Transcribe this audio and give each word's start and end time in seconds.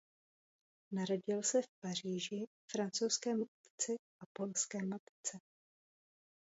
Narodil 0.93 1.43
se 1.43 1.61
v 1.61 1.65
Paříži 1.83 2.45
francouzskému 2.71 3.43
otci 3.65 3.95
a 4.23 4.25
polské 4.33 4.83
matce. 4.85 5.39